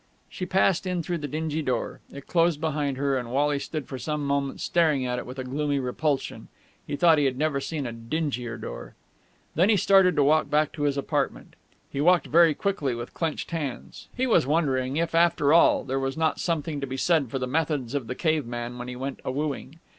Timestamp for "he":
6.87-6.95, 7.19-7.25, 9.69-9.77, 11.91-12.01, 14.17-14.25, 18.87-18.95